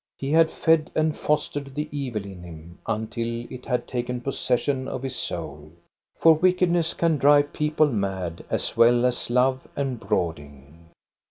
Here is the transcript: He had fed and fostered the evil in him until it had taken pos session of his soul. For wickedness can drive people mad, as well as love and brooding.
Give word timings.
He 0.17 0.31
had 0.31 0.49
fed 0.49 0.89
and 0.95 1.15
fostered 1.15 1.75
the 1.75 1.87
evil 1.91 2.25
in 2.25 2.41
him 2.41 2.79
until 2.87 3.41
it 3.51 3.67
had 3.67 3.85
taken 3.87 4.19
pos 4.19 4.39
session 4.39 4.87
of 4.87 5.03
his 5.03 5.15
soul. 5.15 5.73
For 6.15 6.33
wickedness 6.33 6.95
can 6.95 7.19
drive 7.19 7.53
people 7.53 7.85
mad, 7.91 8.43
as 8.49 8.75
well 8.75 9.05
as 9.05 9.29
love 9.29 9.67
and 9.75 9.99
brooding. 9.99 10.89